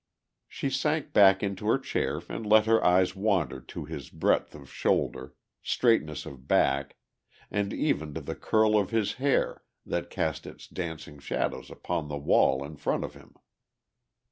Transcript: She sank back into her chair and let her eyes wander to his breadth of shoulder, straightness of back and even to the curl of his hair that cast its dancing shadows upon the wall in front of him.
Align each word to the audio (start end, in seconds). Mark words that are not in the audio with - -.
She 0.47 0.71
sank 0.71 1.13
back 1.13 1.43
into 1.43 1.67
her 1.67 1.77
chair 1.77 2.23
and 2.27 2.43
let 2.43 2.65
her 2.65 2.83
eyes 2.83 3.15
wander 3.15 3.59
to 3.61 3.85
his 3.85 4.09
breadth 4.09 4.55
of 4.55 4.67
shoulder, 4.67 5.35
straightness 5.61 6.25
of 6.25 6.47
back 6.47 6.95
and 7.51 7.71
even 7.71 8.15
to 8.15 8.21
the 8.21 8.33
curl 8.33 8.79
of 8.79 8.89
his 8.89 9.13
hair 9.21 9.61
that 9.85 10.09
cast 10.09 10.47
its 10.47 10.67
dancing 10.67 11.19
shadows 11.19 11.69
upon 11.69 12.07
the 12.07 12.17
wall 12.17 12.63
in 12.65 12.77
front 12.77 13.03
of 13.03 13.13
him. 13.13 13.35